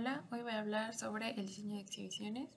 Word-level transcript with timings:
Hola, 0.00 0.24
hoy 0.30 0.40
voy 0.40 0.52
a 0.52 0.60
hablar 0.60 0.94
sobre 0.94 1.32
el 1.32 1.46
diseño 1.46 1.74
de 1.74 1.82
exhibiciones. 1.82 2.48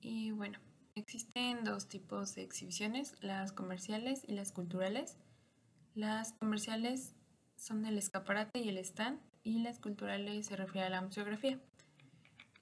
Y 0.00 0.32
bueno, 0.32 0.58
existen 0.96 1.62
dos 1.62 1.86
tipos 1.86 2.34
de 2.34 2.42
exhibiciones, 2.42 3.14
las 3.20 3.52
comerciales 3.52 4.24
y 4.26 4.32
las 4.32 4.50
culturales. 4.50 5.16
Las 5.94 6.32
comerciales 6.32 7.14
son 7.54 7.86
el 7.86 7.96
escaparate 7.96 8.58
y 8.58 8.70
el 8.70 8.78
stand, 8.78 9.20
y 9.44 9.60
las 9.60 9.78
culturales 9.78 10.46
se 10.46 10.56
refieren 10.56 10.92
a 10.92 10.96
la 10.96 11.02
museografía. 11.02 11.60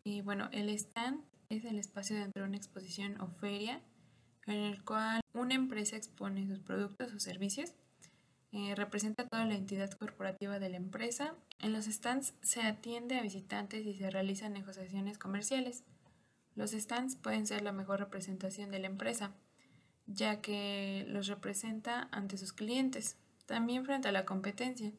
Y 0.05 0.21
bueno, 0.21 0.51
el 0.53 0.69
stand 0.69 1.25
es 1.49 1.65
el 1.65 1.79
espacio 1.79 2.17
dentro 2.17 2.43
de 2.43 2.49
una 2.51 2.59
exposición 2.59 3.19
o 3.23 3.29
feria 3.29 3.81
en 4.45 4.59
el 4.59 4.85
cual 4.85 5.23
una 5.33 5.55
empresa 5.55 5.97
expone 5.97 6.47
sus 6.47 6.59
productos 6.59 7.15
o 7.15 7.19
servicios 7.19 7.73
eh, 8.57 8.75
representa 8.75 9.29
toda 9.29 9.45
la 9.45 9.55
entidad 9.55 9.91
corporativa 9.91 10.59
de 10.59 10.71
la 10.71 10.79
empresa. 10.79 11.35
En 11.61 11.75
los 11.75 11.85
stands 11.85 12.33
se 12.41 12.63
atiende 12.63 13.19
a 13.19 13.23
visitantes 13.23 13.85
y 13.85 13.93
se 13.93 14.09
realizan 14.09 14.55
negociaciones 14.55 15.19
comerciales. 15.19 15.85
Los 16.55 16.71
stands 16.71 17.17
pueden 17.17 17.47
ser 17.47 17.61
la 17.61 17.73
mejor 17.73 18.01
representación 18.01 18.71
de 18.71 18.79
la 18.79 18.87
empresa, 18.87 19.35
ya 20.07 20.41
que 20.41 21.05
los 21.07 21.27
representa 21.27 22.09
ante 22.13 22.39
sus 22.39 22.55
clientes, 22.55 23.19
también 23.45 23.85
frente 23.85 24.09
a 24.09 24.13
la 24.13 24.25
competencia. 24.25 24.91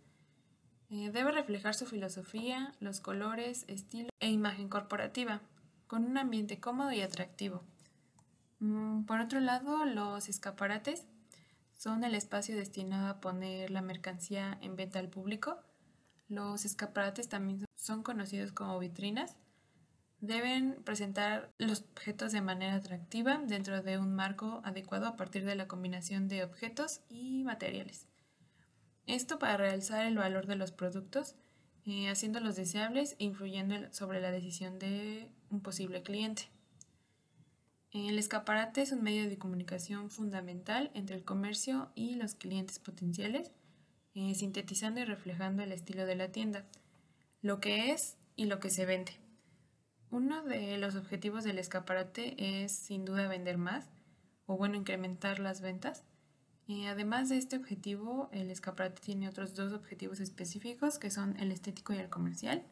Eh, 0.92 1.10
debe 1.12 1.32
reflejar 1.32 1.74
su 1.74 1.88
filosofía, 1.88 2.76
los 2.80 3.00
colores, 3.00 3.66
estilo 3.68 4.10
e 4.20 4.30
imagen 4.30 4.70
corporativa, 4.70 5.42
con 5.88 6.06
un 6.06 6.20
ambiente 6.20 6.60
cómodo 6.60 6.92
y 6.92 7.02
atractivo. 7.02 7.64
Mm, 8.60 9.06
por 9.06 9.20
otro 9.20 9.40
lado, 9.40 9.84
los 9.86 10.30
escaparates 10.30 11.08
son 11.78 12.04
el 12.04 12.16
espacio 12.16 12.56
destinado 12.56 13.08
a 13.08 13.22
poner 13.22 13.70
la 13.70 13.82
mercancía 13.82 14.58
en 14.62 14.76
venta 14.76 15.00
al 15.00 15.10
público. 15.10 15.60
Los 16.28 16.66
escaparates 16.66 17.30
también 17.30 17.66
son 17.76 18.04
conocidos 18.04 18.52
como 18.52 18.80
vitrinas. 18.80 19.36
Deben 20.20 20.82
presentar 20.84 21.54
los 21.60 21.82
objetos 21.82 22.32
de 22.32 22.42
manera 22.42 22.76
atractiva 22.76 23.40
dentro 23.46 23.84
de 23.84 24.00
un 24.00 24.16
marco 24.16 24.62
adecuado 24.66 25.06
a 25.06 25.16
partir 25.16 25.46
de 25.46 25.56
la 25.56 25.68
combinación 25.68 26.28
de 26.28 26.44
objetos 26.44 27.02
y 27.10 27.44
materiales. 27.44 28.08
Esto 29.06 29.38
para 29.38 29.58
realzar 29.58 30.06
el 30.06 30.18
valor 30.18 30.48
de 30.48 30.56
los 30.56 30.72
productos, 30.72 31.36
eh, 31.86 32.10
haciéndolos 32.10 32.56
deseables 32.56 33.16
e 33.20 33.26
influyendo 33.26 33.76
sobre 33.94 34.20
la 34.20 34.32
decisión 34.32 34.80
de 34.80 35.30
un 35.52 35.62
posible 35.62 36.02
cliente. 36.02 36.50
El 38.06 38.20
escaparate 38.20 38.84
es 38.84 38.92
un 38.92 39.02
medio 39.02 39.28
de 39.28 39.40
comunicación 39.40 40.12
fundamental 40.12 40.92
entre 40.94 41.16
el 41.16 41.24
comercio 41.24 41.90
y 41.96 42.14
los 42.14 42.36
clientes 42.36 42.78
potenciales, 42.78 43.52
eh, 44.14 44.36
sintetizando 44.36 45.00
y 45.00 45.06
reflejando 45.06 45.64
el 45.64 45.72
estilo 45.72 46.06
de 46.06 46.16
la 46.16 46.32
tienda, 46.32 46.64
lo 47.42 47.60
que 47.60 47.92
es 47.92 48.16
y 48.36 48.46
lo 48.46 48.60
que 48.60 48.70
se 48.70 48.86
vende. 48.86 49.14
Uno 50.12 50.44
de 50.44 50.78
los 50.78 50.96
objetivos 50.96 51.44
del 51.44 51.58
escaparate 51.58 52.36
es 52.64 52.72
sin 52.72 53.04
duda 53.04 53.28
vender 53.28 53.58
más 53.58 53.90
o 54.46 54.58
bueno, 54.58 54.76
incrementar 54.76 55.40
las 55.40 55.62
ventas. 55.62 56.04
Eh, 56.68 56.88
además 56.88 57.30
de 57.30 57.38
este 57.38 57.58
objetivo, 57.58 58.30
el 58.32 58.52
escaparate 58.52 59.02
tiene 59.02 59.28
otros 59.28 59.56
dos 59.56 59.74
objetivos 59.74 60.20
específicos 60.20 61.00
que 61.00 61.10
son 61.10 61.36
el 61.40 61.52
estético 61.52 61.94
y 61.94 61.98
el 61.98 62.10
comercial. 62.10 62.64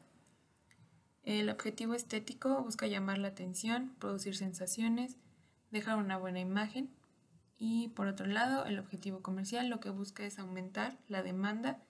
El 1.25 1.49
objetivo 1.49 1.95
estético 1.95 2.61
busca 2.63 2.85
llamar 2.85 3.17
la 3.17 3.29
atención, 3.29 3.95
producir 3.97 4.37
sensaciones, 4.37 5.17
dejar 5.71 5.97
una 5.97 6.17
buena 6.17 6.39
imagen. 6.39 6.95
Y 7.57 7.87
por 7.89 8.07
otro 8.07 8.27
lado, 8.27 8.65
el 8.65 8.77
objetivo 8.77 9.23
comercial 9.23 9.67
lo 9.69 9.79
que 9.79 9.89
busca 9.89 10.23
es 10.23 10.37
aumentar 10.37 10.99
la 11.07 11.23
demanda, 11.23 11.81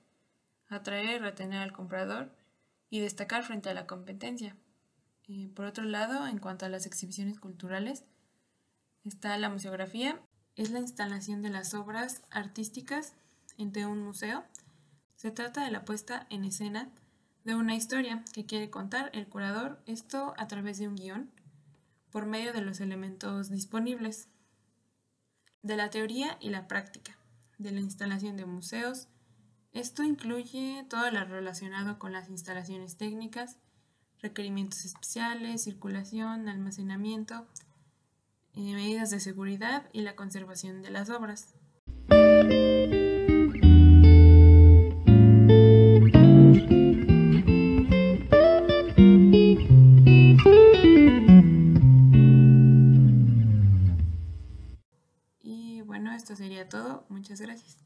atraer 0.70 1.18
y 1.18 1.20
retener 1.20 1.60
al 1.60 1.74
comprador 1.74 2.34
y 2.90 3.02
destacar 3.02 3.44
frente 3.44 3.70
a 3.70 3.74
la 3.74 3.88
competencia. 3.88 4.56
Eh, 5.28 5.50
por 5.54 5.66
otro 5.66 5.84
lado, 5.84 6.28
en 6.28 6.38
cuanto 6.38 6.66
a 6.66 6.70
las 6.70 6.86
exhibiciones 6.86 7.38
culturales, 7.38 8.06
está 9.04 9.38
la 9.38 9.50
museografía. 9.50 10.22
Es 10.56 10.70
la 10.72 10.80
instalación 10.80 11.42
de 11.42 11.50
las 11.50 11.74
obras 11.74 12.22
artísticas 12.32 13.16
entre 13.58 13.86
un 13.86 14.02
museo. 14.02 14.46
Se 15.18 15.32
trata 15.32 15.66
de 15.66 15.72
la 15.72 15.84
puesta 15.84 16.26
en 16.30 16.46
escena 16.46 16.90
de 17.46 17.56
una 17.56 17.76
historia 17.76 18.26
que 18.34 18.46
quiere 18.46 18.70
contar 18.70 19.12
el 19.14 19.28
curador, 19.28 19.80
esto 19.86 20.34
a 20.38 20.48
través 20.48 20.80
de 20.80 20.88
un 20.88 20.96
guion, 20.96 21.32
por 22.10 22.26
medio 22.26 22.52
de 22.52 22.62
los 22.62 22.82
elementos 22.82 23.52
disponibles, 23.52 24.30
de 25.62 25.76
la 25.78 25.92
teoría 25.92 26.38
y 26.42 26.50
la 26.50 26.68
práctica, 26.68 27.18
de 27.60 27.72
la 27.72 27.82
instalación 27.82 28.36
de 28.36 28.46
museos. 28.46 29.08
Esto 29.74 30.04
incluye 30.04 30.86
todo 30.90 31.10
lo 31.12 31.24
relacionado 31.24 32.00
con 32.00 32.14
las 32.14 32.30
instalaciones 32.30 32.98
técnicas, 32.98 33.58
requerimientos 34.22 34.84
especiales, 34.84 35.64
circulación, 35.64 36.50
almacenamiento, 36.50 37.46
eh, 38.54 38.74
medidas 38.74 39.12
de 39.12 39.20
seguridad 39.20 39.88
y 39.94 40.02
la 40.02 40.16
conservación 40.16 40.82
de 40.82 40.90
las 40.90 41.12
obras. 41.12 41.54
Esto 56.26 56.36
sería 56.36 56.68
todo. 56.68 57.06
Muchas 57.08 57.40
gracias. 57.40 57.85